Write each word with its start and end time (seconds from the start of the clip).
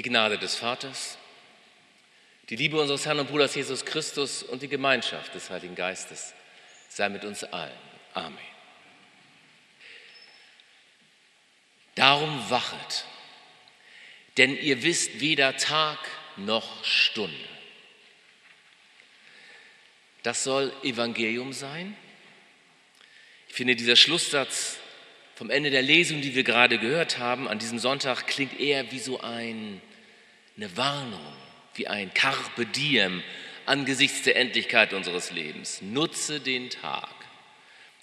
Die 0.00 0.08
Gnade 0.08 0.38
des 0.38 0.56
Vaters, 0.56 1.18
die 2.48 2.56
Liebe 2.56 2.80
unseres 2.80 3.04
Herrn 3.04 3.18
und 3.18 3.28
Bruders 3.28 3.54
Jesus 3.54 3.84
Christus 3.84 4.42
und 4.42 4.62
die 4.62 4.68
Gemeinschaft 4.68 5.34
des 5.34 5.50
Heiligen 5.50 5.74
Geistes 5.74 6.32
sei 6.88 7.10
mit 7.10 7.22
uns 7.22 7.44
allen. 7.44 7.76
Amen. 8.14 8.38
Darum 11.96 12.48
wachet, 12.48 13.04
denn 14.38 14.56
ihr 14.56 14.82
wisst 14.82 15.20
weder 15.20 15.58
Tag 15.58 15.98
noch 16.38 16.82
Stunde. 16.82 17.36
Das 20.22 20.44
soll 20.44 20.72
Evangelium 20.82 21.52
sein. 21.52 21.94
Ich 23.48 23.54
finde, 23.54 23.76
dieser 23.76 23.96
Schlusssatz 23.96 24.78
vom 25.40 25.48
Ende 25.48 25.70
der 25.70 25.80
Lesung, 25.80 26.20
die 26.20 26.34
wir 26.34 26.42
gerade 26.42 26.76
gehört 26.76 27.16
haben, 27.16 27.48
an 27.48 27.58
diesem 27.58 27.78
Sonntag 27.78 28.26
klingt 28.26 28.60
eher 28.60 28.92
wie 28.92 28.98
so 28.98 29.22
ein, 29.22 29.80
eine 30.60 30.76
Warnung, 30.76 31.32
wie 31.74 31.88
ein 31.88 32.12
Carpe 32.12 32.66
diem 32.66 33.22
angesichts 33.64 34.24
der 34.24 34.36
Endlichkeit 34.36 34.92
unseres 34.92 35.30
Lebens. 35.30 35.80
Nutze 35.80 36.38
den 36.38 36.68
Tag. 36.68 37.14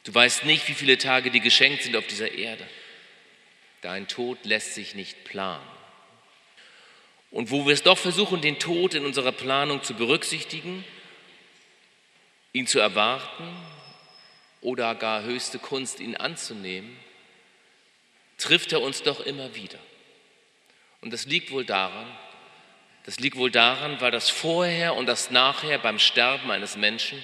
Du 0.04 0.16
weißt 0.16 0.44
nicht, 0.44 0.68
wie 0.68 0.74
viele 0.74 0.98
Tage 0.98 1.30
dir 1.30 1.42
geschenkt 1.42 1.84
sind 1.84 1.96
auf 1.96 2.08
dieser 2.08 2.32
Erde. 2.32 2.68
Dein 3.82 4.08
Tod 4.08 4.44
lässt 4.44 4.74
sich 4.74 4.96
nicht 4.96 5.24
planen. 5.24 5.68
Und 7.30 7.52
wo 7.52 7.68
wir 7.68 7.76
es 7.76 7.84
doch 7.84 7.98
versuchen, 7.98 8.42
den 8.42 8.58
Tod 8.58 8.96
in 8.96 9.06
unserer 9.06 9.34
Planung 9.34 9.84
zu 9.84 9.94
berücksichtigen, 9.94 10.84
ihn 12.54 12.66
zu 12.66 12.80
erwarten 12.80 13.56
oder 14.62 14.96
gar 14.96 15.22
höchste 15.22 15.60
Kunst, 15.60 16.00
ihn 16.00 16.16
anzunehmen, 16.16 16.98
trifft 18.40 18.72
er 18.72 18.82
uns 18.82 19.04
doch 19.04 19.20
immer 19.20 19.54
wieder. 19.54 19.80
Und 21.02 21.14
das 21.14 21.28
liegt 21.28 21.52
wohl 21.52 21.64
daran, 21.64 22.08
das 23.08 23.22
liegt 23.22 23.38
wohl 23.38 23.50
daran, 23.50 24.02
weil 24.02 24.12
das 24.12 24.30
Vorher 24.30 24.94
und 24.96 25.06
das 25.06 25.32
Nachher 25.32 25.80
beim 25.80 25.98
Sterben 25.98 26.52
eines 26.52 26.76
Menschen 26.76 27.24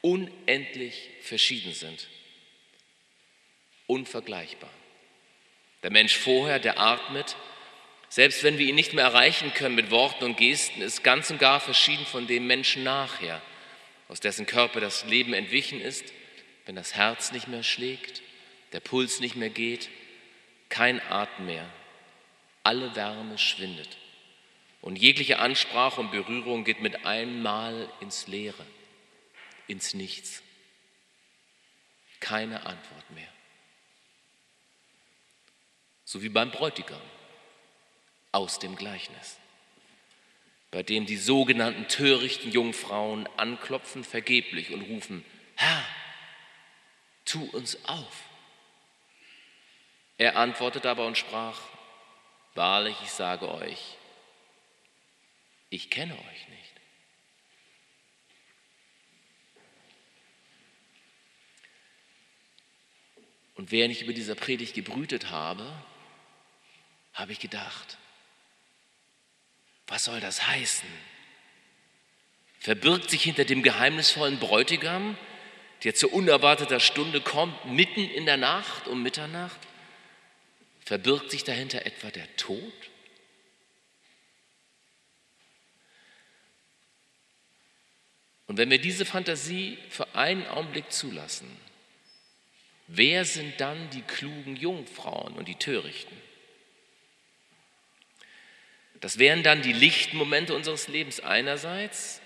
unendlich 0.00 1.10
verschieden 1.22 1.72
sind. 1.72 2.08
Unvergleichbar. 3.86 4.70
Der 5.84 5.92
Mensch 5.92 6.16
vorher, 6.16 6.58
der 6.58 6.80
atmet, 6.80 7.36
selbst 8.08 8.42
wenn 8.42 8.58
wir 8.58 8.66
ihn 8.66 8.74
nicht 8.74 8.94
mehr 8.94 9.04
erreichen 9.04 9.54
können 9.54 9.76
mit 9.76 9.92
Worten 9.92 10.24
und 10.24 10.38
Gesten, 10.38 10.82
ist 10.82 11.04
ganz 11.04 11.30
und 11.30 11.38
gar 11.38 11.60
verschieden 11.60 12.04
von 12.04 12.26
dem 12.26 12.48
Menschen 12.48 12.82
nachher, 12.82 13.40
aus 14.08 14.18
dessen 14.18 14.44
Körper 14.44 14.80
das 14.80 15.04
Leben 15.04 15.34
entwichen 15.34 15.80
ist, 15.80 16.04
wenn 16.64 16.74
das 16.74 16.96
Herz 16.96 17.30
nicht 17.30 17.46
mehr 17.46 17.62
schlägt, 17.62 18.22
der 18.72 18.80
Puls 18.80 19.20
nicht 19.20 19.36
mehr 19.36 19.50
geht, 19.50 19.88
kein 20.68 21.00
Atem 21.00 21.46
mehr, 21.46 21.68
alle 22.64 22.96
Wärme 22.96 23.38
schwindet. 23.38 23.98
Und 24.86 25.00
jegliche 25.00 25.40
Ansprache 25.40 26.00
und 26.00 26.12
Berührung 26.12 26.62
geht 26.62 26.80
mit 26.80 27.06
einem 27.06 27.42
Mal 27.42 27.92
ins 27.98 28.28
Leere, 28.28 28.64
ins 29.66 29.94
Nichts. 29.94 30.44
Keine 32.20 32.66
Antwort 32.66 33.10
mehr. 33.10 33.26
So 36.04 36.22
wie 36.22 36.28
beim 36.28 36.52
Bräutigam 36.52 37.00
aus 38.30 38.60
dem 38.60 38.76
Gleichnis, 38.76 39.38
bei 40.70 40.84
dem 40.84 41.04
die 41.04 41.16
sogenannten 41.16 41.88
törichten 41.88 42.52
Jungfrauen 42.52 43.28
anklopfen 43.36 44.04
vergeblich 44.04 44.70
und 44.70 44.82
rufen, 44.82 45.24
Herr, 45.56 45.84
tu 47.24 47.42
uns 47.42 47.76
auf. 47.86 48.22
Er 50.16 50.36
antwortete 50.36 50.88
aber 50.88 51.06
und 51.06 51.18
sprach, 51.18 51.58
Wahrlich, 52.54 52.96
ich 53.02 53.10
sage 53.10 53.52
euch, 53.52 53.96
ich 55.76 55.90
kenne 55.90 56.14
euch 56.14 56.48
nicht. 56.48 56.72
Und 63.54 63.70
während 63.70 63.92
ich 63.92 64.02
über 64.02 64.12
dieser 64.12 64.34
Predigt 64.34 64.74
gebrütet 64.74 65.30
habe, 65.30 65.70
habe 67.14 67.32
ich 67.32 67.38
gedacht, 67.38 67.96
was 69.86 70.04
soll 70.04 70.20
das 70.20 70.46
heißen? 70.46 70.88
Verbirgt 72.58 73.10
sich 73.10 73.22
hinter 73.22 73.44
dem 73.44 73.62
geheimnisvollen 73.62 74.38
Bräutigam, 74.38 75.16
der 75.84 75.94
zu 75.94 76.08
unerwarteter 76.08 76.80
Stunde 76.80 77.20
kommt, 77.20 77.64
mitten 77.66 78.00
in 78.00 78.26
der 78.26 78.36
Nacht 78.36 78.88
um 78.88 79.02
Mitternacht? 79.02 79.60
Verbirgt 80.84 81.30
sich 81.30 81.44
dahinter 81.44 81.86
etwa 81.86 82.10
der 82.10 82.34
Tod? 82.36 82.72
Und 88.46 88.58
wenn 88.58 88.70
wir 88.70 88.78
diese 88.78 89.04
Fantasie 89.04 89.76
für 89.88 90.14
einen 90.14 90.46
Augenblick 90.46 90.92
zulassen, 90.92 91.48
wer 92.86 93.24
sind 93.24 93.60
dann 93.60 93.90
die 93.90 94.02
klugen 94.02 94.56
Jungfrauen 94.56 95.34
und 95.34 95.48
die 95.48 95.56
Törichten? 95.56 96.16
Das 99.00 99.18
wären 99.18 99.42
dann 99.42 99.62
die 99.62 99.72
lichten 99.72 100.16
Momente 100.16 100.54
unseres 100.54 100.88
Lebens 100.88 101.20
einerseits, 101.20 102.20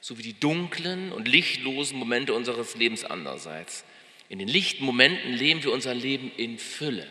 sowie 0.00 0.22
die 0.22 0.38
dunklen 0.38 1.12
und 1.12 1.26
lichtlosen 1.26 1.98
Momente 1.98 2.34
unseres 2.34 2.76
Lebens 2.76 3.04
andererseits. 3.04 3.84
In 4.28 4.38
den 4.38 4.48
lichten 4.48 4.84
Momenten 4.84 5.32
leben 5.32 5.62
wir 5.64 5.72
unser 5.72 5.94
Leben 5.94 6.30
in 6.36 6.58
Fülle. 6.58 7.08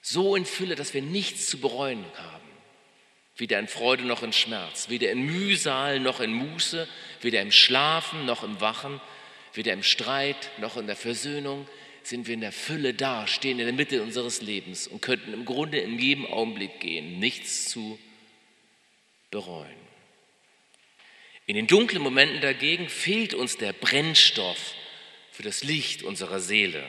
So 0.00 0.34
in 0.34 0.44
Fülle, 0.44 0.74
dass 0.74 0.92
wir 0.92 1.02
nichts 1.02 1.48
zu 1.48 1.60
bereuen 1.60 2.04
haben 2.16 2.51
weder 3.36 3.58
in 3.58 3.68
Freude 3.68 4.04
noch 4.04 4.22
in 4.22 4.32
Schmerz, 4.32 4.88
weder 4.88 5.10
in 5.10 5.22
Mühsal 5.22 6.00
noch 6.00 6.20
in 6.20 6.32
Muße, 6.32 6.88
weder 7.20 7.40
im 7.40 7.52
Schlafen 7.52 8.26
noch 8.26 8.44
im 8.44 8.60
Wachen, 8.60 9.00
weder 9.54 9.72
im 9.72 9.82
Streit 9.82 10.50
noch 10.58 10.76
in 10.76 10.86
der 10.86 10.96
Versöhnung, 10.96 11.66
sind 12.02 12.26
wir 12.26 12.34
in 12.34 12.40
der 12.40 12.52
Fülle 12.52 12.94
da, 12.94 13.26
stehen 13.26 13.58
in 13.58 13.66
der 13.66 13.74
Mitte 13.74 14.02
unseres 14.02 14.42
Lebens 14.42 14.86
und 14.86 15.02
könnten 15.02 15.32
im 15.32 15.44
Grunde 15.44 15.78
in 15.78 15.98
jedem 15.98 16.26
Augenblick 16.26 16.80
gehen, 16.80 17.18
nichts 17.18 17.68
zu 17.68 17.98
bereuen. 19.30 19.82
In 21.46 21.56
den 21.56 21.66
dunklen 21.66 22.02
Momenten 22.02 22.40
dagegen 22.40 22.88
fehlt 22.88 23.34
uns 23.34 23.56
der 23.56 23.72
Brennstoff 23.72 24.74
für 25.30 25.42
das 25.42 25.64
Licht 25.64 26.02
unserer 26.02 26.40
Seele, 26.40 26.84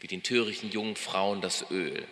wie 0.00 0.06
den 0.06 0.22
törichten 0.22 0.70
jungen 0.70 0.96
Frauen 0.96 1.40
das 1.40 1.70
Öl. 1.70 2.06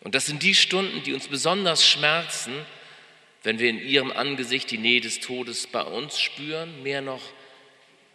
Und 0.00 0.14
das 0.14 0.26
sind 0.26 0.42
die 0.42 0.54
Stunden, 0.54 1.02
die 1.02 1.12
uns 1.12 1.28
besonders 1.28 1.86
schmerzen, 1.86 2.54
wenn 3.42 3.58
wir 3.58 3.70
in 3.70 3.80
ihrem 3.80 4.10
Angesicht 4.10 4.70
die 4.70 4.78
Nähe 4.78 5.00
des 5.00 5.20
Todes 5.20 5.66
bei 5.66 5.82
uns 5.82 6.20
spüren, 6.20 6.82
mehr 6.82 7.00
noch, 7.00 7.22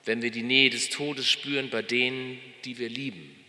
wenn 0.05 0.21
wir 0.21 0.31
die 0.31 0.43
Nähe 0.43 0.69
des 0.69 0.89
Todes 0.89 1.29
spüren 1.29 1.69
bei 1.69 1.81
denen, 1.81 2.39
die 2.65 2.77
wir 2.77 2.89
lieben. 2.89 3.39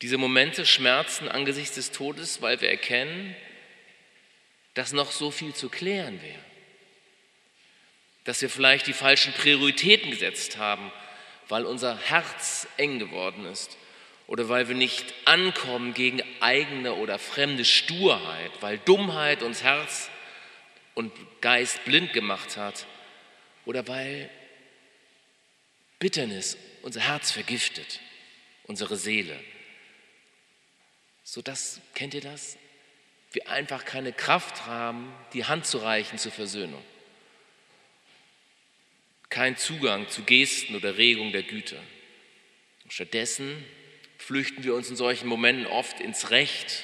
Diese 0.00 0.18
Momente 0.18 0.66
schmerzen 0.66 1.28
angesichts 1.28 1.74
des 1.74 1.90
Todes, 1.90 2.42
weil 2.42 2.60
wir 2.60 2.68
erkennen, 2.68 3.34
dass 4.74 4.92
noch 4.92 5.12
so 5.12 5.30
viel 5.30 5.54
zu 5.54 5.68
klären 5.68 6.20
wäre. 6.22 6.44
Dass 8.24 8.40
wir 8.42 8.50
vielleicht 8.50 8.86
die 8.86 8.92
falschen 8.92 9.32
Prioritäten 9.34 10.10
gesetzt 10.10 10.56
haben, 10.56 10.90
weil 11.48 11.64
unser 11.64 11.96
Herz 11.98 12.66
eng 12.76 12.98
geworden 12.98 13.44
ist 13.44 13.76
oder 14.26 14.48
weil 14.48 14.68
wir 14.68 14.74
nicht 14.74 15.14
ankommen 15.26 15.94
gegen 15.94 16.22
eigene 16.40 16.94
oder 16.94 17.18
fremde 17.18 17.64
Sturheit, 17.64 18.50
weil 18.60 18.78
Dummheit 18.78 19.42
uns 19.42 19.62
Herz 19.62 20.10
und 20.94 21.12
Geist 21.40 21.84
blind 21.84 22.12
gemacht 22.12 22.56
hat 22.56 22.86
oder 23.66 23.86
weil 23.86 24.30
Bitternis 25.98 26.56
unser 26.82 27.00
Herz 27.00 27.30
vergiftet, 27.30 28.00
unsere 28.64 28.96
Seele. 28.96 29.38
So 31.22 31.42
das, 31.42 31.80
kennt 31.94 32.14
ihr 32.14 32.20
das? 32.20 32.58
Wir 33.32 33.48
einfach 33.48 33.84
keine 33.84 34.12
Kraft 34.12 34.66
haben, 34.66 35.12
die 35.32 35.44
Hand 35.44 35.66
zu 35.66 35.78
reichen 35.78 36.18
zur 36.18 36.32
Versöhnung. 36.32 36.82
Kein 39.28 39.56
Zugang 39.56 40.08
zu 40.08 40.22
Gesten 40.22 40.76
oder 40.76 40.96
Regung 40.96 41.32
der 41.32 41.42
Güte. 41.42 41.80
stattdessen 42.88 43.64
flüchten 44.24 44.64
wir 44.64 44.74
uns 44.74 44.88
in 44.88 44.96
solchen 44.96 45.28
Momenten 45.28 45.66
oft 45.66 46.00
ins 46.00 46.30
Recht, 46.30 46.82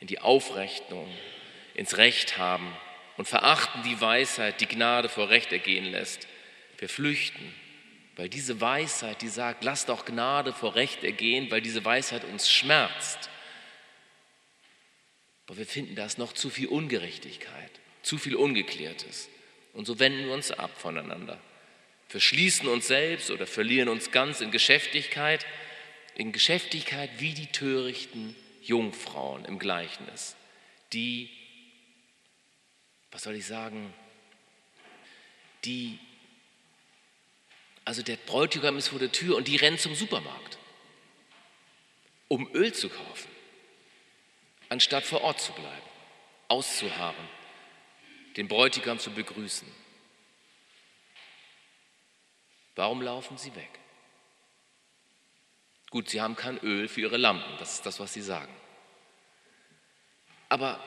in 0.00 0.08
die 0.08 0.18
Aufrechnung, 0.18 1.08
ins 1.74 1.96
Recht 1.96 2.38
haben 2.38 2.76
und 3.16 3.26
verachten 3.26 3.82
die 3.84 4.00
Weisheit, 4.00 4.60
die 4.60 4.66
Gnade 4.66 5.08
vor 5.08 5.30
Recht 5.30 5.52
ergehen 5.52 5.86
lässt. 5.86 6.26
Wir 6.78 6.88
flüchten, 6.88 7.54
weil 8.16 8.28
diese 8.28 8.60
Weisheit, 8.60 9.22
die 9.22 9.28
sagt, 9.28 9.64
lass 9.64 9.86
doch 9.86 10.04
Gnade 10.04 10.52
vor 10.52 10.74
Recht 10.74 11.04
ergehen, 11.04 11.50
weil 11.50 11.60
diese 11.60 11.84
Weisheit 11.84 12.24
uns 12.24 12.50
schmerzt. 12.50 13.30
Aber 15.46 15.58
wir 15.58 15.66
finden, 15.66 15.94
da 15.94 16.04
ist 16.04 16.18
noch 16.18 16.32
zu 16.32 16.50
viel 16.50 16.66
Ungerechtigkeit, 16.66 17.70
zu 18.02 18.18
viel 18.18 18.34
Ungeklärtes. 18.34 19.28
Und 19.72 19.86
so 19.86 19.98
wenden 19.98 20.26
wir 20.26 20.34
uns 20.34 20.50
ab 20.50 20.72
voneinander, 20.76 21.38
verschließen 22.08 22.68
uns 22.68 22.88
selbst 22.88 23.30
oder 23.30 23.46
verlieren 23.46 23.88
uns 23.88 24.10
ganz 24.10 24.40
in 24.40 24.50
Geschäftigkeit 24.50 25.46
in 26.16 26.32
Geschäftigkeit 26.32 27.10
wie 27.18 27.34
die 27.34 27.46
törichten 27.46 28.34
Jungfrauen 28.62 29.44
im 29.44 29.58
Gleichnis, 29.58 30.34
die, 30.92 31.30
was 33.10 33.22
soll 33.22 33.34
ich 33.34 33.46
sagen, 33.46 33.92
die, 35.64 35.98
also 37.84 38.02
der 38.02 38.16
Bräutigam 38.16 38.78
ist 38.78 38.88
vor 38.88 38.98
der 38.98 39.12
Tür 39.12 39.36
und 39.36 39.46
die 39.46 39.56
rennen 39.56 39.78
zum 39.78 39.94
Supermarkt, 39.94 40.58
um 42.28 42.50
Öl 42.54 42.72
zu 42.72 42.88
kaufen, 42.88 43.30
anstatt 44.70 45.04
vor 45.04 45.20
Ort 45.20 45.40
zu 45.40 45.52
bleiben, 45.52 45.88
auszuharren, 46.48 47.28
den 48.36 48.48
Bräutigam 48.48 48.98
zu 48.98 49.10
begrüßen. 49.10 49.68
Warum 52.74 53.02
laufen 53.02 53.36
sie 53.36 53.54
weg? 53.54 53.80
Gut, 55.90 56.10
sie 56.10 56.20
haben 56.20 56.36
kein 56.36 56.58
Öl 56.58 56.88
für 56.88 57.02
ihre 57.02 57.16
Lampen, 57.16 57.58
das 57.58 57.74
ist 57.74 57.86
das, 57.86 58.00
was 58.00 58.12
sie 58.12 58.22
sagen. 58.22 58.52
Aber 60.48 60.80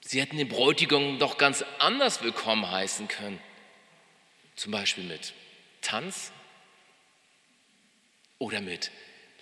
sie 0.00 0.20
hätten 0.20 0.36
den 0.36 0.48
Bräutigam 0.48 1.18
doch 1.18 1.38
ganz 1.38 1.64
anders 1.78 2.22
willkommen 2.22 2.70
heißen 2.70 3.08
können. 3.08 3.40
Zum 4.56 4.72
Beispiel 4.72 5.04
mit 5.04 5.32
Tanz 5.80 6.32
oder 8.38 8.60
mit 8.60 8.90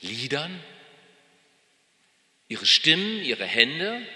Liedern. 0.01 0.63
Ihre 2.49 2.67
Stimmen, 2.67 3.23
ihre 3.23 3.45
Hände, 3.45 4.07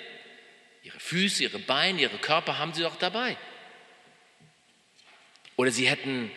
ihre 0.82 0.98
Füße, 1.00 1.42
ihre 1.42 1.58
Beine, 1.58 2.00
ihre 2.00 2.18
Körper 2.18 2.58
haben 2.58 2.74
sie 2.74 2.82
doch 2.82 2.96
dabei. 2.96 3.36
Oder 5.56 5.70
sie 5.70 5.88
hätten 5.88 6.30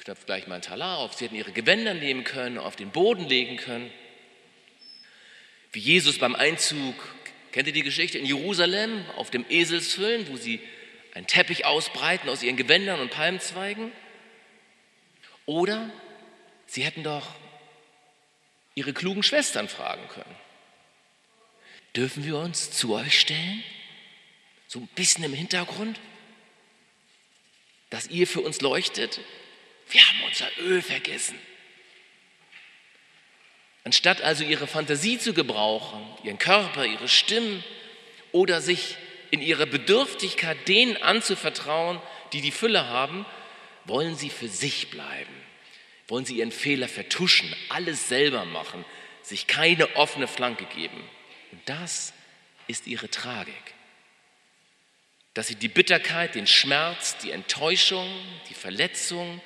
knöpft 0.00 0.26
gleich 0.26 0.46
mal 0.46 0.56
ein 0.56 0.62
Talar 0.62 0.98
auf. 0.98 1.14
Sie 1.14 1.24
hätten 1.24 1.36
ihre 1.36 1.52
Gewänder 1.52 1.94
nehmen 1.94 2.24
können, 2.24 2.58
auf 2.58 2.74
den 2.74 2.90
Boden 2.90 3.28
legen 3.28 3.56
können. 3.56 3.92
Wie 5.72 5.80
Jesus 5.80 6.18
beim 6.18 6.34
Einzug, 6.34 6.94
kennt 7.52 7.66
ihr 7.66 7.74
die 7.74 7.82
Geschichte, 7.82 8.18
in 8.18 8.24
Jerusalem 8.24 9.04
auf 9.16 9.30
dem 9.30 9.44
Eselsfüllen, 9.48 10.28
wo 10.28 10.36
sie 10.36 10.60
einen 11.14 11.26
Teppich 11.26 11.66
ausbreiten 11.66 12.28
aus 12.28 12.42
ihren 12.42 12.56
Gewändern 12.56 13.00
und 13.00 13.10
Palmzweigen? 13.10 13.92
Oder 15.44 15.90
sie 16.66 16.82
hätten 16.82 17.02
doch 17.02 17.34
ihre 18.74 18.92
klugen 18.94 19.22
Schwestern 19.22 19.68
fragen 19.68 20.08
können. 20.08 20.36
Dürfen 21.94 22.24
wir 22.24 22.38
uns 22.38 22.70
zu 22.70 22.94
euch 22.94 23.20
stellen? 23.20 23.62
So 24.66 24.78
ein 24.78 24.88
bisschen 24.94 25.24
im 25.24 25.34
Hintergrund? 25.34 26.00
Dass 27.90 28.06
ihr 28.06 28.26
für 28.26 28.40
uns 28.40 28.60
leuchtet? 28.60 29.20
Wir 29.90 30.06
haben 30.06 30.22
unser 30.24 30.48
Öl 30.58 30.82
vergessen. 30.82 31.38
Anstatt 33.84 34.20
also 34.20 34.44
ihre 34.44 34.66
Fantasie 34.66 35.18
zu 35.18 35.32
gebrauchen, 35.32 36.00
ihren 36.22 36.38
Körper, 36.38 36.84
ihre 36.84 37.08
Stimmen 37.08 37.64
oder 38.32 38.60
sich 38.60 38.96
in 39.30 39.40
ihrer 39.40 39.66
Bedürftigkeit 39.66 40.68
denen 40.68 40.96
anzuvertrauen, 40.98 42.00
die 42.32 42.40
die 42.40 42.50
Fülle 42.50 42.86
haben, 42.88 43.24
wollen 43.84 44.16
sie 44.16 44.30
für 44.30 44.48
sich 44.48 44.90
bleiben, 44.90 45.34
wollen 46.08 46.24
sie 46.24 46.38
ihren 46.38 46.52
Fehler 46.52 46.88
vertuschen, 46.88 47.54
alles 47.68 48.08
selber 48.08 48.44
machen, 48.44 48.84
sich 49.22 49.46
keine 49.46 49.96
offene 49.96 50.28
Flanke 50.28 50.66
geben. 50.66 51.02
Und 51.52 51.60
das 51.66 52.12
ist 52.66 52.86
ihre 52.86 53.10
Tragik. 53.10 53.54
Dass 55.34 55.46
sie 55.46 55.54
die 55.54 55.68
Bitterkeit, 55.68 56.34
den 56.34 56.46
Schmerz, 56.46 57.16
die 57.18 57.30
Enttäuschung, 57.30 58.08
die 58.48 58.54
Verletzung, 58.54 59.40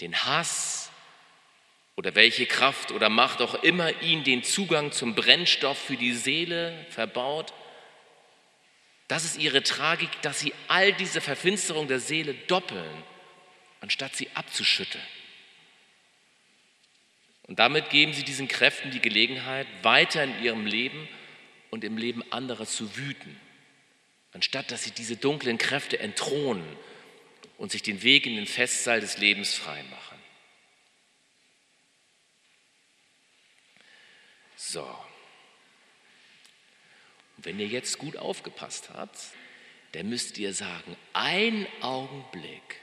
den 0.00 0.24
Hass 0.24 0.90
oder 1.96 2.14
welche 2.14 2.46
Kraft 2.46 2.92
oder 2.92 3.08
Macht 3.08 3.40
auch 3.40 3.62
immer 3.62 4.02
ihn 4.02 4.22
den 4.22 4.42
Zugang 4.42 4.92
zum 4.92 5.14
Brennstoff 5.14 5.78
für 5.78 5.96
die 5.96 6.12
Seele 6.12 6.86
verbaut. 6.90 7.52
Das 9.08 9.24
ist 9.24 9.38
ihre 9.38 9.62
Tragik, 9.62 10.10
dass 10.22 10.40
sie 10.40 10.52
all 10.68 10.92
diese 10.92 11.20
Verfinsterung 11.20 11.88
der 11.88 12.00
Seele 12.00 12.34
doppeln, 12.34 13.02
anstatt 13.80 14.14
sie 14.14 14.28
abzuschütteln. 14.34 15.04
Und 17.46 17.58
damit 17.58 17.90
geben 17.90 18.12
sie 18.12 18.24
diesen 18.24 18.48
Kräften 18.48 18.90
die 18.90 19.00
Gelegenheit, 19.00 19.68
weiter 19.82 20.24
in 20.24 20.42
ihrem 20.42 20.66
Leben 20.66 21.08
und 21.70 21.84
im 21.84 21.96
Leben 21.96 22.24
anderer 22.32 22.66
zu 22.66 22.96
wüten, 22.96 23.40
anstatt 24.32 24.70
dass 24.70 24.82
sie 24.82 24.90
diese 24.90 25.16
dunklen 25.16 25.56
Kräfte 25.56 26.00
entthronen 26.00 26.66
und 27.56 27.72
sich 27.72 27.82
den 27.82 28.02
Weg 28.02 28.26
in 28.26 28.36
den 28.36 28.46
Festsaal 28.46 29.00
des 29.00 29.18
Lebens 29.18 29.54
frei 29.54 29.82
machen. 29.84 30.18
So. 34.56 34.82
Und 37.36 37.44
wenn 37.44 37.60
ihr 37.60 37.66
jetzt 37.66 37.98
gut 37.98 38.16
aufgepasst 38.16 38.90
habt, 38.94 39.18
dann 39.92 40.08
müsst 40.08 40.38
ihr 40.38 40.52
sagen, 40.52 40.96
ein 41.12 41.66
Augenblick. 41.80 42.80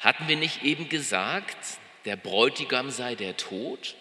Hatten 0.00 0.28
wir 0.28 0.36
nicht 0.36 0.62
eben 0.62 0.88
gesagt, 0.88 1.78
der 2.04 2.16
Bräutigam 2.16 2.90
sei 2.90 3.14
der 3.14 3.36
Tod? 3.36 3.96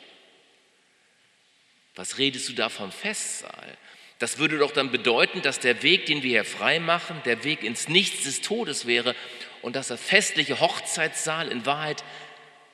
Was 1.95 2.17
redest 2.17 2.49
du 2.49 2.53
da 2.53 2.69
vom 2.69 2.91
Festsaal? 2.91 3.77
Das 4.19 4.39
würde 4.39 4.57
doch 4.57 4.71
dann 4.71 4.91
bedeuten, 4.91 5.41
dass 5.41 5.59
der 5.59 5.83
Weg, 5.83 6.07
den 6.07 6.23
wir 6.23 6.29
hier 6.29 6.45
frei 6.45 6.79
machen, 6.79 7.21
der 7.25 7.43
Weg 7.43 7.63
ins 7.63 7.87
Nichts 7.87 8.23
des 8.23 8.41
Todes 8.41 8.87
wäre 8.87 9.15
und 9.61 9.75
dass 9.75 9.89
der 9.89 9.97
festliche 9.97 10.59
Hochzeitssaal 10.59 11.49
in 11.49 11.65
Wahrheit 11.65 12.03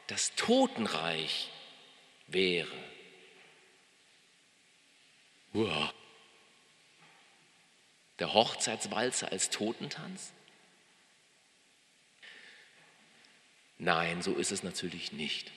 das 0.07 0.35
Totenreich 0.35 1.49
wäre. 2.27 2.71
Uah. 5.53 5.93
Der 8.19 8.33
Hochzeitswalzer 8.33 9.31
als 9.31 9.49
Totentanz? 9.49 10.31
Nein, 13.79 14.21
so 14.21 14.35
ist 14.35 14.51
es 14.51 14.63
natürlich 14.63 15.11
nicht. 15.11 15.51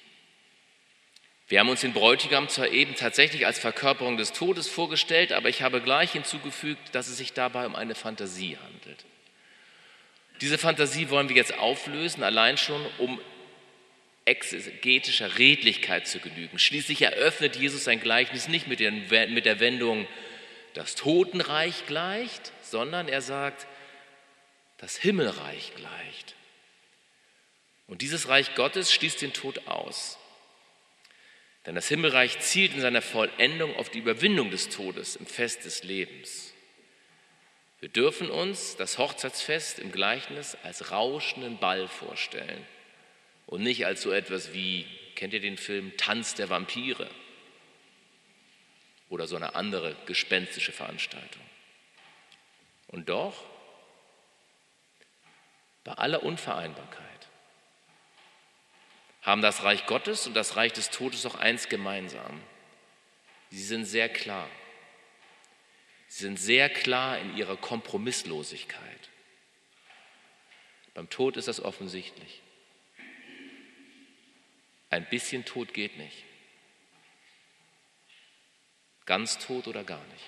Wir 1.48 1.60
haben 1.60 1.68
uns 1.68 1.82
den 1.82 1.92
Bräutigam 1.92 2.48
zwar 2.48 2.68
eben 2.68 2.96
tatsächlich 2.96 3.46
als 3.46 3.58
Verkörperung 3.58 4.16
des 4.16 4.32
Todes 4.32 4.68
vorgestellt, 4.68 5.32
aber 5.32 5.48
ich 5.48 5.62
habe 5.62 5.80
gleich 5.80 6.12
hinzugefügt, 6.12 6.92
dass 6.92 7.06
es 7.06 7.18
sich 7.18 7.32
dabei 7.34 7.66
um 7.66 7.76
eine 7.76 7.94
Fantasie 7.94 8.56
handelt. 8.56 9.04
Diese 10.40 10.58
Fantasie 10.58 11.08
wollen 11.08 11.28
wir 11.28 11.36
jetzt 11.36 11.56
auflösen, 11.56 12.24
allein 12.24 12.58
schon, 12.58 12.84
um 12.98 13.20
exegetischer 14.24 15.38
Redlichkeit 15.38 16.08
zu 16.08 16.18
genügen. 16.18 16.58
Schließlich 16.58 17.00
eröffnet 17.02 17.54
Jesus 17.54 17.84
sein 17.84 18.00
Gleichnis 18.00 18.48
nicht 18.48 18.66
mit 18.66 18.80
der 18.80 19.60
Wendung, 19.60 20.08
das 20.74 20.96
Totenreich 20.96 21.86
gleicht, 21.86 22.52
sondern 22.60 23.08
er 23.08 23.22
sagt, 23.22 23.68
das 24.78 24.96
Himmelreich 24.96 25.72
gleicht. 25.76 26.34
Und 27.86 28.02
dieses 28.02 28.28
Reich 28.28 28.56
Gottes 28.56 28.92
schließt 28.92 29.22
den 29.22 29.32
Tod 29.32 29.68
aus. 29.68 30.18
Denn 31.66 31.74
das 31.74 31.88
Himmelreich 31.88 32.38
zielt 32.38 32.74
in 32.74 32.80
seiner 32.80 33.02
Vollendung 33.02 33.74
auf 33.76 33.90
die 33.90 33.98
Überwindung 33.98 34.50
des 34.50 34.68
Todes 34.68 35.16
im 35.16 35.26
Fest 35.26 35.64
des 35.64 35.82
Lebens. 35.82 36.54
Wir 37.80 37.88
dürfen 37.88 38.30
uns 38.30 38.76
das 38.76 38.98
Hochzeitsfest 38.98 39.80
im 39.80 39.92
Gleichnis 39.92 40.56
als 40.62 40.92
rauschenden 40.92 41.58
Ball 41.58 41.88
vorstellen 41.88 42.64
und 43.46 43.62
nicht 43.62 43.84
als 43.84 44.02
so 44.02 44.12
etwas 44.12 44.52
wie, 44.52 44.86
kennt 45.14 45.34
ihr 45.34 45.40
den 45.40 45.58
Film 45.58 45.96
Tanz 45.96 46.34
der 46.34 46.48
Vampire 46.48 47.10
oder 49.08 49.26
so 49.26 49.36
eine 49.36 49.54
andere 49.54 49.96
gespenstische 50.06 50.72
Veranstaltung. 50.72 51.42
Und 52.88 53.08
doch, 53.08 53.44
bei 55.84 55.92
aller 55.92 56.22
Unvereinbarkeit, 56.22 57.05
haben 59.26 59.42
das 59.42 59.64
Reich 59.64 59.86
Gottes 59.86 60.28
und 60.28 60.34
das 60.34 60.54
Reich 60.54 60.72
des 60.72 60.90
Todes 60.90 61.26
auch 61.26 61.34
eins 61.34 61.68
gemeinsam. 61.68 62.40
Sie 63.50 63.62
sind 63.62 63.84
sehr 63.84 64.08
klar. 64.08 64.48
Sie 66.06 66.22
sind 66.22 66.38
sehr 66.38 66.70
klar 66.70 67.18
in 67.18 67.36
ihrer 67.36 67.56
Kompromisslosigkeit. 67.56 69.10
Beim 70.94 71.10
Tod 71.10 71.36
ist 71.36 71.48
das 71.48 71.60
offensichtlich. 71.60 72.40
Ein 74.90 75.04
bisschen 75.10 75.44
Tod 75.44 75.74
geht 75.74 75.98
nicht. 75.98 76.24
Ganz 79.06 79.38
tot 79.38 79.66
oder 79.66 79.82
gar 79.82 80.04
nicht. 80.06 80.24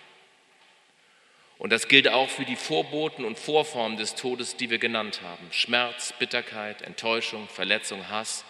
Und 1.59 1.71
das 1.71 1.89
gilt 1.89 2.09
auch 2.09 2.29
für 2.29 2.45
die 2.45 2.57
Vorboten 2.57 3.25
und 3.25 3.39
Vorformen 3.39 3.97
des 3.97 4.17
Todes, 4.17 4.57
die 4.57 4.71
wir 4.71 4.79
genannt 4.79 5.23
haben. 5.23 5.53
Schmerz, 5.53 6.13
Bitterkeit, 6.19 6.83
Enttäuschung, 6.83 7.49
Verletzung, 7.49 8.09
Hass, 8.09 8.45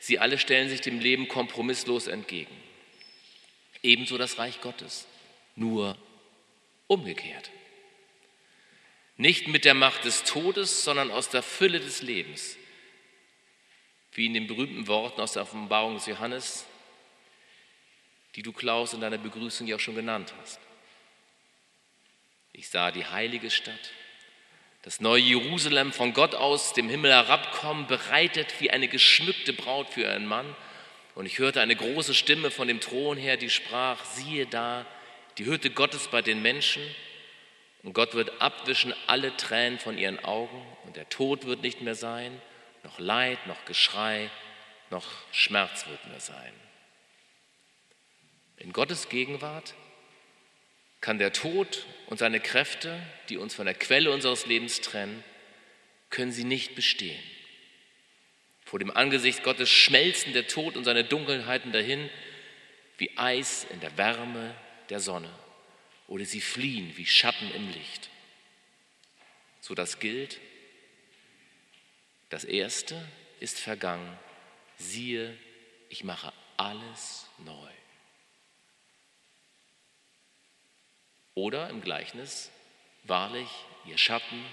Sie 0.00 0.18
alle 0.18 0.38
stellen 0.38 0.68
sich 0.68 0.80
dem 0.80 1.00
Leben 1.00 1.28
kompromisslos 1.28 2.06
entgegen. 2.06 2.54
Ebenso 3.82 4.18
das 4.18 4.38
Reich 4.38 4.60
Gottes, 4.60 5.06
nur 5.56 5.96
umgekehrt. 6.86 7.50
Nicht 9.16 9.48
mit 9.48 9.64
der 9.64 9.74
Macht 9.74 10.04
des 10.04 10.24
Todes, 10.24 10.84
sondern 10.84 11.10
aus 11.10 11.28
der 11.28 11.42
Fülle 11.42 11.80
des 11.80 12.02
Lebens 12.02 12.56
wie 14.18 14.26
in 14.26 14.34
den 14.34 14.48
berühmten 14.48 14.88
Worten 14.88 15.20
aus 15.20 15.34
der 15.34 15.42
Offenbarung 15.42 15.94
des 15.94 16.06
Johannes, 16.06 16.66
die 18.34 18.42
du, 18.42 18.52
Klaus, 18.52 18.92
in 18.92 19.00
deiner 19.00 19.16
Begrüßung 19.16 19.68
ja 19.68 19.76
auch 19.76 19.80
schon 19.80 19.94
genannt 19.94 20.34
hast. 20.40 20.58
Ich 22.52 22.68
sah 22.68 22.90
die 22.90 23.06
heilige 23.06 23.48
Stadt, 23.48 23.92
das 24.82 25.00
neue 25.00 25.22
Jerusalem 25.22 25.92
von 25.92 26.12
Gott 26.12 26.34
aus 26.34 26.72
dem 26.72 26.88
Himmel 26.88 27.10
herabkommen, 27.10 27.86
bereitet 27.86 28.60
wie 28.60 28.70
eine 28.70 28.88
geschmückte 28.88 29.52
Braut 29.52 29.88
für 29.90 30.02
ihren 30.02 30.26
Mann. 30.26 30.54
Und 31.14 31.26
ich 31.26 31.38
hörte 31.38 31.60
eine 31.60 31.74
große 31.74 32.14
Stimme 32.14 32.50
von 32.50 32.68
dem 32.68 32.80
Thron 32.80 33.16
her, 33.16 33.36
die 33.36 33.50
sprach, 33.50 34.04
siehe 34.04 34.46
da, 34.46 34.86
die 35.36 35.46
Hütte 35.46 35.70
Gottes 35.70 36.08
bei 36.08 36.22
den 36.22 36.42
Menschen. 36.42 36.82
Und 37.82 37.92
Gott 37.92 38.14
wird 38.14 38.40
abwischen 38.40 38.94
alle 39.06 39.36
Tränen 39.36 39.78
von 39.78 39.98
ihren 39.98 40.24
Augen 40.24 40.64
und 40.84 40.96
der 40.96 41.08
Tod 41.08 41.46
wird 41.46 41.62
nicht 41.62 41.80
mehr 41.80 41.94
sein, 41.94 42.40
noch 42.82 42.98
Leid, 42.98 43.46
noch 43.46 43.64
Geschrei, 43.64 44.30
noch 44.90 45.06
Schmerz 45.32 45.86
wird 45.86 46.06
mehr 46.08 46.20
sein. 46.20 46.52
In 48.56 48.72
Gottes 48.72 49.08
Gegenwart 49.08 49.74
kann 51.00 51.18
der 51.18 51.32
Tod 51.32 51.86
und 52.06 52.18
seine 52.18 52.40
Kräfte, 52.40 53.00
die 53.28 53.36
uns 53.36 53.54
von 53.54 53.66
der 53.66 53.74
Quelle 53.74 54.10
unseres 54.10 54.46
Lebens 54.46 54.80
trennen, 54.80 55.22
können 56.10 56.32
sie 56.32 56.44
nicht 56.44 56.74
bestehen. 56.74 57.22
Vor 58.64 58.78
dem 58.78 58.90
Angesicht 58.90 59.42
Gottes 59.42 59.70
schmelzen 59.70 60.32
der 60.32 60.46
Tod 60.46 60.76
und 60.76 60.84
seine 60.84 61.04
Dunkelheiten 61.04 61.72
dahin 61.72 62.10
wie 62.98 63.16
Eis 63.16 63.66
in 63.70 63.80
der 63.80 63.96
Wärme 63.96 64.54
der 64.90 65.00
Sonne 65.00 65.30
oder 66.08 66.24
sie 66.24 66.40
fliehen 66.40 66.96
wie 66.96 67.06
Schatten 67.06 67.50
im 67.54 67.68
Licht. 67.70 68.10
So 69.60 69.74
das 69.74 70.00
gilt, 70.00 70.40
das 72.30 72.44
Erste 72.44 73.06
ist 73.40 73.58
vergangen, 73.58 74.18
siehe, 74.76 75.36
ich 75.88 76.04
mache 76.04 76.32
alles 76.56 77.26
neu. 77.38 77.70
Oder 81.38 81.70
im 81.70 81.82
Gleichnis, 81.82 82.50
wahrlich, 83.04 83.48
ihr 83.86 83.96
Schatten, 83.96 84.44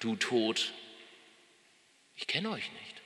du 0.00 0.16
Tod, 0.16 0.72
ich 2.16 2.26
kenne 2.26 2.48
euch 2.48 2.72
nicht. 2.72 3.02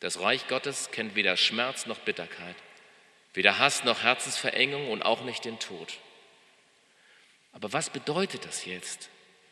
Das 0.00 0.20
Reich 0.20 0.46
Gottes 0.46 0.90
kennt 0.90 1.14
weder 1.14 1.38
Schmerz 1.38 1.86
noch 1.86 2.00
Bitterkeit, 2.00 2.54
weder 3.32 3.58
Hass 3.58 3.82
noch 3.84 4.02
Herzensverengung 4.02 4.90
und 4.90 5.00
auch 5.00 5.24
nicht 5.24 5.46
den 5.46 5.58
Tod. 5.58 5.94
Aber 7.52 7.72
was 7.72 7.88
bedeutet 7.88 8.44
das 8.44 8.66
jetzt 8.66 9.08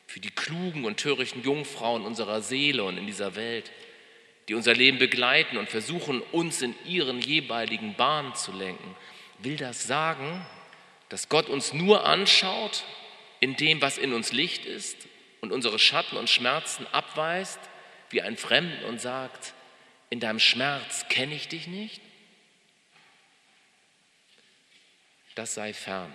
für 0.07 0.21
die 0.21 0.29
klugen 0.29 0.85
und 0.85 1.01
törichten 1.01 1.43
Jungfrauen 1.43 2.05
unserer 2.05 2.43
Seele 2.43 2.85
und 2.85 2.99
in 2.99 3.07
dieser 3.07 3.37
Welt, 3.37 3.73
die 4.49 4.55
unser 4.55 4.75
Leben 4.75 4.99
begleiten 4.99 5.57
und 5.57 5.71
versuchen, 5.71 6.21
uns 6.21 6.61
in 6.61 6.75
ihren 6.85 7.23
jeweiligen 7.23 7.95
Bahnen 7.95 8.35
zu 8.35 8.53
lenken? 8.53 8.95
Will 9.43 9.57
das 9.57 9.85
sagen, 9.85 10.45
dass 11.09 11.29
Gott 11.29 11.49
uns 11.49 11.73
nur 11.73 12.05
anschaut 12.05 12.85
in 13.41 13.57
dem, 13.57 13.81
was 13.81 13.97
in 13.97 14.13
uns 14.13 14.33
Licht 14.33 14.67
ist 14.67 14.97
und 15.41 15.51
unsere 15.51 15.79
Schatten 15.79 16.17
und 16.17 16.29
Schmerzen 16.29 16.87
abweist 16.93 17.59
wie 18.11 18.21
ein 18.21 18.37
Fremden 18.37 18.85
und 18.85 19.01
sagt, 19.01 19.55
in 20.11 20.21
deinem 20.21 20.41
Schmerz 20.41 21.07
kenne 21.09 21.35
ich 21.35 21.49
dich 21.49 21.67
nicht? 21.67 22.03
Das 25.37 25.55
sei 25.55 25.73
ferne. 25.73 26.13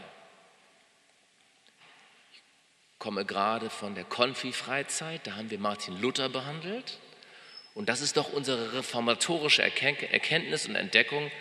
Ich 2.33 2.99
komme 2.99 3.25
gerade 3.25 3.69
von 3.69 3.95
der 3.95 4.03
Konfi-Freizeit, 4.03 5.25
da 5.25 5.35
haben 5.35 5.49
wir 5.49 5.59
Martin 5.59 5.99
Luther 5.99 6.29
behandelt. 6.29 6.99
Und 7.73 7.89
das 7.89 8.01
ist 8.01 8.17
doch 8.17 8.31
unsere 8.31 8.73
reformatorische 8.73 9.63
Erkenntnis 9.63 10.67
und 10.67 10.75
Entdeckung, 10.75 11.31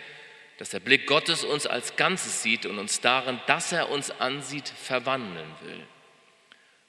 dass 0.57 0.69
der 0.69 0.79
Blick 0.79 1.05
Gottes 1.07 1.43
uns 1.43 1.65
als 1.65 1.95
Ganzes 1.95 2.41
sieht 2.41 2.65
und 2.65 2.79
uns 2.79 3.01
darin, 3.01 3.39
dass 3.47 3.71
er 3.71 3.89
uns 3.89 4.11
ansieht, 4.11 4.69
verwandeln 4.69 5.53
will. 5.61 5.85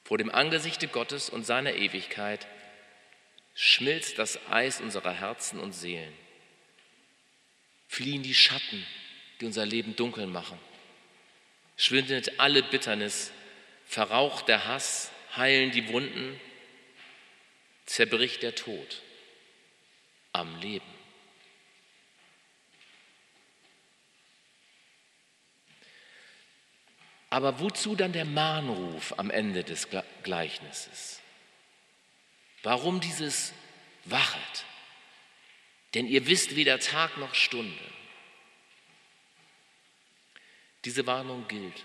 Vor 0.04 0.18
dem 0.18 0.30
Angesichte 0.30 0.86
Gottes 0.86 1.28
und 1.28 1.44
seiner 1.44 1.74
Ewigkeit 1.74 2.46
schmilzt 3.54 4.18
das 4.18 4.38
Eis 4.50 4.80
unserer 4.80 5.12
Herzen 5.12 5.58
und 5.58 5.72
Seelen. 5.72 6.12
Fliehen 7.88 8.22
die 8.22 8.34
Schatten, 8.34 8.86
die 9.40 9.46
unser 9.46 9.66
Leben 9.66 9.96
dunkel 9.96 10.26
machen. 10.26 10.58
Schwindet 11.76 12.38
alle 12.38 12.62
Bitternis, 12.62 13.32
verraucht 13.84 14.48
der 14.48 14.66
Hass, 14.66 15.10
heilen 15.36 15.72
die 15.72 15.88
Wunden, 15.88 16.40
zerbricht 17.86 18.42
der 18.42 18.54
Tod 18.54 19.02
am 20.32 20.60
Leben. 20.60 20.95
Aber 27.30 27.60
wozu 27.60 27.96
dann 27.96 28.12
der 28.12 28.24
Mahnruf 28.24 29.18
am 29.18 29.30
Ende 29.30 29.64
des 29.64 29.88
Gleichnisses? 30.22 31.20
Warum 32.62 33.00
dieses 33.00 33.52
Wachet? 34.04 34.64
Denn 35.94 36.06
ihr 36.06 36.26
wisst 36.26 36.56
weder 36.56 36.78
Tag 36.78 37.16
noch 37.16 37.34
Stunde. 37.34 37.84
Diese 40.84 41.06
Warnung 41.06 41.48
gilt 41.48 41.84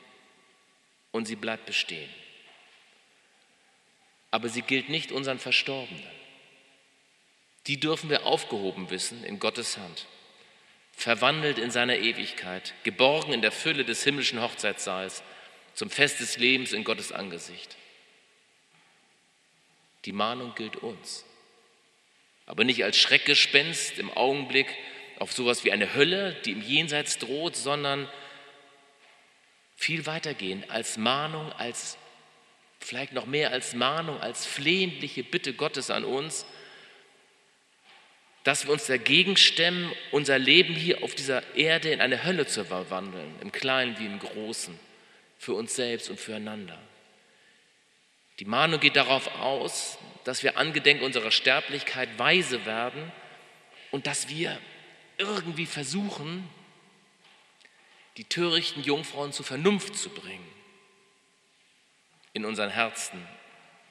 und 1.11 1.25
sie 1.25 1.35
bleibt 1.35 1.65
bestehen. 1.65 2.09
Aber 4.29 4.47
sie 4.47 4.61
gilt 4.61 4.89
nicht 4.89 5.11
unseren 5.11 5.39
Verstorbenen. 5.39 6.03
Die 7.67 7.79
dürfen 7.79 8.09
wir 8.09 8.25
aufgehoben 8.25 8.89
wissen 8.89 9.23
in 9.23 9.39
Gottes 9.39 9.77
Hand 9.77 10.07
verwandelt 11.01 11.57
in 11.57 11.71
seiner 11.71 11.97
Ewigkeit, 11.97 12.75
geborgen 12.83 13.33
in 13.33 13.41
der 13.41 13.51
Fülle 13.51 13.83
des 13.83 14.03
himmlischen 14.03 14.39
Hochzeitssaals, 14.39 15.23
zum 15.73 15.89
Fest 15.89 16.19
des 16.19 16.37
Lebens 16.37 16.73
in 16.73 16.83
Gottes 16.83 17.11
Angesicht. 17.11 17.75
Die 20.05 20.11
Mahnung 20.11 20.53
gilt 20.55 20.75
uns, 20.75 21.25
aber 22.45 22.63
nicht 22.63 22.83
als 22.83 22.97
Schreckgespenst 22.97 23.97
im 23.97 24.11
Augenblick 24.11 24.67
auf 25.17 25.33
sowas 25.33 25.63
wie 25.63 25.71
eine 25.71 25.95
Hölle, 25.95 26.33
die 26.45 26.51
im 26.51 26.61
Jenseits 26.61 27.17
droht, 27.17 27.55
sondern 27.55 28.07
viel 29.75 30.05
weitergehend 30.05 30.69
als 30.69 30.97
Mahnung, 30.97 31.51
als 31.53 31.97
vielleicht 32.79 33.13
noch 33.13 33.25
mehr 33.25 33.51
als 33.51 33.73
Mahnung, 33.73 34.19
als 34.19 34.45
flehentliche 34.45 35.23
Bitte 35.23 35.53
Gottes 35.53 35.89
an 35.89 36.03
uns, 36.03 36.45
dass 38.43 38.65
wir 38.65 38.73
uns 38.73 38.87
dagegen 38.87 39.37
stemmen, 39.37 39.91
unser 40.11 40.39
Leben 40.39 40.73
hier 40.73 41.03
auf 41.03 41.13
dieser 41.13 41.55
Erde 41.55 41.91
in 41.91 42.01
eine 42.01 42.23
Hölle 42.23 42.47
zu 42.47 42.65
verwandeln, 42.65 43.35
im 43.41 43.51
Kleinen 43.51 43.99
wie 43.99 44.05
im 44.05 44.19
Großen, 44.19 44.77
für 45.37 45.53
uns 45.53 45.75
selbst 45.75 46.09
und 46.09 46.19
füreinander. 46.19 46.79
Die 48.39 48.45
Mahnung 48.45 48.79
geht 48.79 48.95
darauf 48.95 49.35
aus, 49.39 49.99
dass 50.23 50.43
wir 50.43 50.57
angedenk 50.57 51.01
unserer 51.01 51.31
Sterblichkeit 51.31 52.09
weise 52.17 52.65
werden 52.65 53.11
und 53.91 54.07
dass 54.07 54.29
wir 54.29 54.57
irgendwie 55.17 55.67
versuchen, 55.67 56.47
die 58.17 58.23
törichten 58.23 58.83
Jungfrauen 58.83 59.31
zur 59.31 59.45
Vernunft 59.45 59.95
zu 59.95 60.09
bringen. 60.09 60.47
In 62.33 62.45
unseren 62.45 62.69
Herzen, 62.69 63.25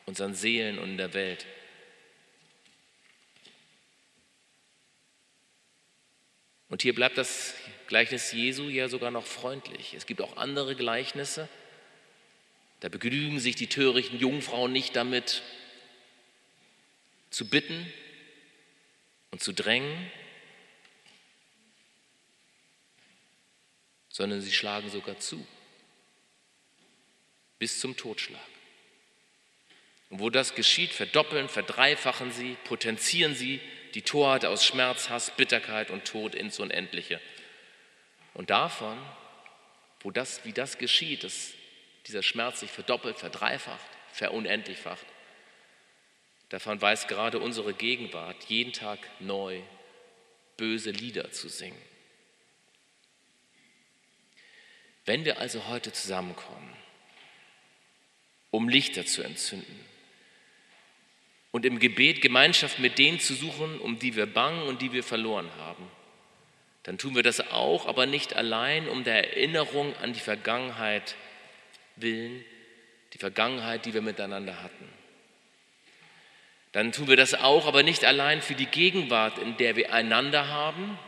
unseren 0.06 0.34
Seelen 0.34 0.78
und 0.78 0.90
in 0.90 0.96
der 0.96 1.14
Welt. 1.14 1.46
Und 6.70 6.82
hier 6.82 6.94
bleibt 6.94 7.18
das 7.18 7.54
Gleichnis 7.88 8.32
Jesu 8.32 8.68
ja 8.68 8.88
sogar 8.88 9.10
noch 9.10 9.26
freundlich. 9.26 9.92
Es 9.94 10.06
gibt 10.06 10.22
auch 10.22 10.36
andere 10.36 10.76
Gleichnisse. 10.76 11.48
Da 12.78 12.88
begnügen 12.88 13.40
sich 13.40 13.56
die 13.56 13.66
törichten 13.66 14.18
Jungfrauen 14.18 14.72
nicht 14.72 14.96
damit, 14.96 15.42
zu 17.30 17.48
bitten 17.48 17.92
und 19.32 19.42
zu 19.42 19.52
drängen, 19.52 20.10
sondern 24.08 24.40
sie 24.40 24.52
schlagen 24.52 24.90
sogar 24.90 25.18
zu, 25.18 25.46
bis 27.58 27.80
zum 27.80 27.96
Totschlag. 27.96 28.40
Und 30.08 30.18
wo 30.20 30.30
das 30.30 30.54
geschieht, 30.54 30.92
verdoppeln, 30.92 31.48
verdreifachen 31.48 32.32
sie, 32.32 32.56
potenzieren 32.64 33.34
sie 33.34 33.60
die 33.94 34.02
Torheit 34.02 34.44
aus 34.44 34.64
Schmerz, 34.64 35.08
Hass, 35.08 35.30
Bitterkeit 35.36 35.90
und 35.90 36.04
Tod 36.04 36.34
ins 36.34 36.58
Unendliche. 36.58 37.20
Und 38.34 38.50
davon, 38.50 38.98
wo 40.00 40.10
das, 40.10 40.44
wie 40.44 40.52
das 40.52 40.78
geschieht, 40.78 41.24
dass 41.24 41.52
dieser 42.06 42.22
Schmerz 42.22 42.60
sich 42.60 42.70
verdoppelt, 42.70 43.18
verdreifacht, 43.18 43.84
verunendlichfacht, 44.12 45.06
davon 46.48 46.80
weiß 46.80 47.06
gerade 47.06 47.38
unsere 47.38 47.74
Gegenwart 47.74 48.44
jeden 48.44 48.72
Tag 48.72 48.98
neu 49.20 49.60
böse 50.56 50.90
Lieder 50.90 51.30
zu 51.32 51.48
singen. 51.48 51.80
Wenn 55.04 55.24
wir 55.24 55.38
also 55.38 55.66
heute 55.66 55.92
zusammenkommen, 55.92 56.76
um 58.50 58.68
Lichter 58.68 59.06
zu 59.06 59.22
entzünden, 59.22 59.89
und 61.52 61.66
im 61.66 61.78
Gebet 61.78 62.20
Gemeinschaft 62.20 62.78
mit 62.78 62.98
denen 62.98 63.20
zu 63.20 63.34
suchen, 63.34 63.78
um 63.80 63.98
die 63.98 64.16
wir 64.16 64.26
bangen 64.26 64.62
und 64.64 64.82
die 64.82 64.92
wir 64.92 65.02
verloren 65.02 65.48
haben. 65.58 65.90
Dann 66.84 66.96
tun 66.96 67.14
wir 67.14 67.22
das 67.22 67.40
auch, 67.50 67.86
aber 67.86 68.06
nicht 68.06 68.34
allein 68.34 68.88
um 68.88 69.04
der 69.04 69.36
Erinnerung 69.36 69.94
an 69.96 70.12
die 70.12 70.20
Vergangenheit 70.20 71.16
willen, 71.96 72.44
die 73.12 73.18
Vergangenheit, 73.18 73.84
die 73.84 73.94
wir 73.94 74.02
miteinander 74.02 74.62
hatten. 74.62 74.88
Dann 76.72 76.92
tun 76.92 77.08
wir 77.08 77.16
das 77.16 77.34
auch, 77.34 77.66
aber 77.66 77.82
nicht 77.82 78.04
allein 78.04 78.42
für 78.42 78.54
die 78.54 78.66
Gegenwart, 78.66 79.38
in 79.38 79.56
der 79.56 79.74
wir 79.74 79.92
einander 79.92 80.48
haben 80.48 80.98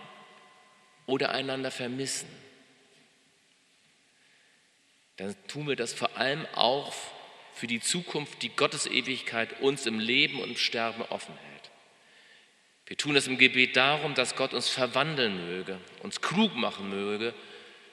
oder 1.07 1.31
einander 1.31 1.71
vermissen. 1.71 2.29
Dann 5.17 5.37
tun 5.47 5.69
wir 5.69 5.77
das 5.77 5.93
vor 5.93 6.17
allem 6.17 6.47
auch 6.55 6.93
für 7.55 7.67
die 7.67 7.81
Zukunft, 7.81 8.43
die 8.43 8.49
Gottes 8.51 8.87
Ewigkeit 8.87 9.61
uns 9.61 9.87
im 9.87 9.99
Leben 9.99 10.41
und 10.41 10.51
im 10.51 10.57
Sterben 10.57 11.03
offen 11.03 11.37
hält. 11.37 11.71
Wir 12.87 12.97
tun 12.97 13.15
das 13.15 13.27
im 13.27 13.39
Gebet 13.39 13.77
darum, 13.77 14.15
dass 14.15 14.37
Gott 14.37 14.55
uns 14.55 14.69
verwandeln 14.69 15.47
möge, 15.47 15.79
uns 16.03 16.21
klug 16.21 16.55
machen 16.55 16.91
möge, 16.91 17.35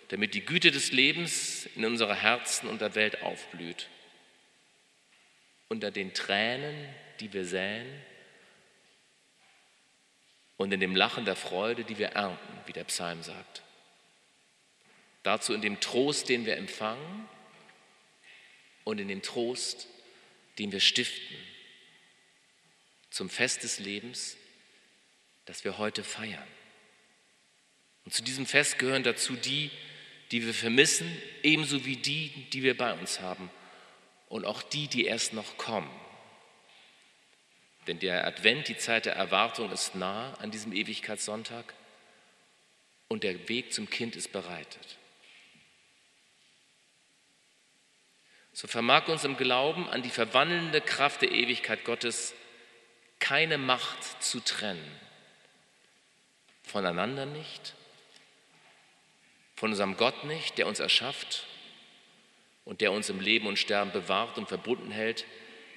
damit 0.10 0.34
die 0.34 0.44
Güte 0.44 0.72
des 0.72 0.92
Lebens 0.92 1.68
in 1.76 1.86
unserer 1.86 2.16
Herzen 2.16 2.68
und 2.68 2.82
der 2.82 2.96
Welt 2.96 3.22
aufblüht. 3.22 3.88
Unter 5.68 5.92
den 5.92 6.14
Tränen, 6.14 6.90
die 7.20 7.32
wir 7.32 7.46
säen, 7.46 7.88
und 10.58 10.74
in 10.74 10.82
dem 10.82 10.96
Lachen 10.96 11.24
der 11.24 11.38
Freude, 11.38 11.86
die 11.86 11.98
wir 11.98 12.10
ernten, 12.10 12.60
wie 12.66 12.74
der 12.74 12.84
Psalm 12.84 13.24
sagt. 13.24 13.62
Dazu 15.24 15.54
in 15.54 15.62
dem 15.62 15.80
Trost, 15.80 16.28
den 16.28 16.46
wir 16.46 16.58
empfangen 16.58 17.30
und 18.90 19.00
in 19.00 19.08
dem 19.08 19.22
Trost, 19.22 19.88
den 20.58 20.72
wir 20.72 20.80
stiften 20.80 21.38
zum 23.12 23.30
Fest 23.30 23.64
des 23.64 23.80
Lebens, 23.80 24.38
das 25.46 25.64
wir 25.64 25.78
heute 25.78 26.04
feiern. 26.04 26.48
Und 28.06 28.14
zu 28.14 28.24
diesem 28.24 28.46
Fest 28.46 28.78
gehören 28.78 29.04
dazu 29.04 29.36
die, 29.36 29.72
die 30.32 30.46
wir 30.46 30.54
vermissen, 30.54 31.10
ebenso 31.42 31.86
wie 31.86 31.96
die, 31.96 32.30
die 32.54 32.62
wir 32.62 32.78
bei 32.78 32.94
uns 32.94 33.20
haben 33.20 33.50
und 34.28 34.46
auch 34.46 34.62
die, 34.62 34.88
die 34.88 35.06
erst 35.06 35.34
noch 35.34 35.58
kommen. 35.58 35.90
Denn 37.88 37.98
der 37.98 38.28
Advent, 38.28 38.68
die 38.68 38.78
Zeit 38.78 39.06
der 39.08 39.16
Erwartung 39.16 39.72
ist 39.72 39.96
nah 39.96 40.36
an 40.36 40.52
diesem 40.52 40.72
Ewigkeitssonntag 40.72 41.74
und 43.08 43.24
der 43.24 43.50
Weg 43.50 43.74
zum 43.74 43.90
Kind 43.90 44.16
ist 44.16 44.32
bereitet. 44.32 44.99
So 48.54 48.68
vermag 48.68 49.08
uns 49.08 49.24
im 49.24 49.38
Glauben 49.38 49.88
an 49.90 50.02
die 50.02 50.10
verwandelnde 50.10 50.82
Kraft 50.82 51.22
der 51.22 51.32
Ewigkeit 51.32 51.86
Gottes 51.86 52.34
keine 53.20 53.58
Macht 53.58 54.24
zu 54.24 54.40
trennen. 54.40 55.00
Voneinander 56.64 57.26
nicht, 57.26 57.74
von 59.56 59.72
unserem 59.72 59.98
Gott 59.98 60.24
nicht, 60.24 60.58
der 60.58 60.68
uns 60.68 60.80
erschafft 60.80 61.46
und 62.66 62.82
der 62.82 62.92
uns 62.92 63.10
im 63.10 63.20
Leben 63.20 63.48
und 63.48 63.60
Sterben 63.60 63.92
bewahrt 63.92 64.38
und 64.38 64.48
verbunden 64.48 64.92
hält, 64.92 65.26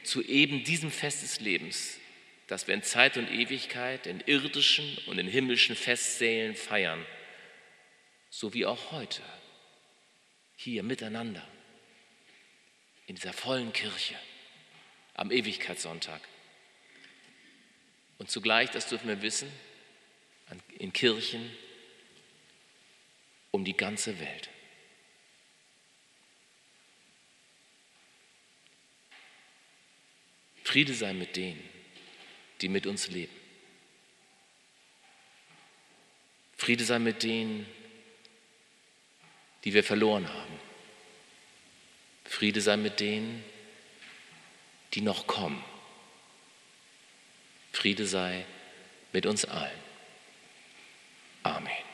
zu 0.04 0.22
eben 0.22 0.64
diesem 0.64 0.90
Fest 0.90 1.22
des 1.22 1.40
Lebens, 1.40 1.98
das 2.46 2.66
wir 2.66 2.74
in 2.74 2.82
Zeit 2.82 3.16
und 3.16 3.30
Ewigkeit, 3.30 4.06
in 4.06 4.20
irdischen 4.20 4.98
und 5.06 5.18
in 5.18 5.26
himmlischen 5.26 5.74
Festsälen 5.74 6.54
feiern, 6.54 7.04
so 8.30 8.54
wie 8.54 8.66
auch 8.66 8.92
heute, 8.92 9.22
hier 10.56 10.82
miteinander, 10.82 11.46
in 13.12 13.16
dieser 13.16 13.35
vollen 13.35 13.75
Kirche, 13.75 14.14
am 15.12 15.31
Ewigkeitssonntag. 15.31 16.22
Und 18.16 18.31
zugleich, 18.31 18.70
das 18.70 18.88
dürfen 18.88 19.07
wir 19.07 19.20
wissen, 19.20 19.53
in 20.79 20.94
Kirchen, 20.94 21.55
um 23.51 23.66
die 23.66 23.77
ganze 23.77 24.18
Welt. 24.18 24.48
Friede 30.64 30.94
sei 30.94 31.12
mit 31.12 31.37
denen, 31.37 31.62
die 32.62 32.70
mit 32.70 32.87
uns 32.87 33.09
leben. 33.09 33.37
Friede 36.57 36.85
sei 36.87 36.98
mit 36.98 37.22
denen, 37.22 37.66
die 39.64 39.75
wir 39.75 39.85
verloren 39.85 40.27
haben. 40.27 40.71
Friede 42.32 42.62
sei 42.62 42.78
mit 42.78 42.98
denen, 42.98 43.44
die 44.94 45.02
noch 45.02 45.26
kommen. 45.26 45.62
Friede 47.72 48.06
sei 48.06 48.46
mit 49.12 49.26
uns 49.26 49.44
allen. 49.44 49.78
Amen. 51.42 51.91